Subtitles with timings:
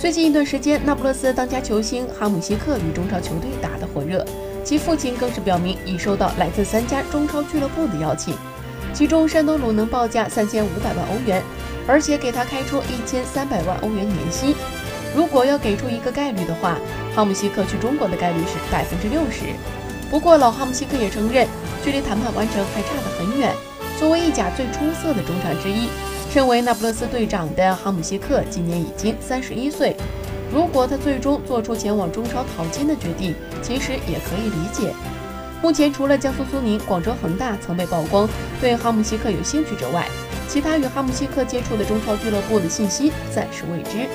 [0.00, 4.24] 最近一段时间，那不勒斯当家球星哈姆西克与中超球队打得火热，
[4.64, 8.34] 其父亲更是表明已收到来自三家中超俱乐部的邀请，
[8.94, 11.42] 其中山东鲁能报价三千五百万欧元，
[11.86, 14.54] 而且给他开出一千三百万欧元年薪。
[15.14, 16.78] 如果要给出一个概率的话，
[17.14, 19.52] 哈姆西克去中国的概率是百分之六十。
[20.10, 21.46] 不过老哈姆西克也承认，
[21.84, 23.54] 距离谈判完成还差得很远。
[23.98, 25.90] 作为意甲最出色的中场之一。
[26.32, 29.96] 身为那不勒斯队长的哈姆西克今年已经三十一岁，
[30.54, 34.94] 如果他最终做出前往中超淘金的决定，其实也可以理解。
[35.60, 38.28] 目前除了江苏苏宁、广州恒大曾被曝光
[38.60, 40.06] 对哈姆西克有兴趣之外，
[40.46, 44.08] 其他与哈姆西克接触的中超俱乐部的信息暂时未知。